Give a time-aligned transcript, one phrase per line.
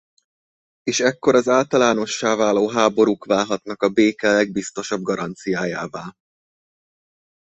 [0.83, 6.15] És ekkor az általánossá váló háborúk válhatnak a béke legbiztosabb garanciájává.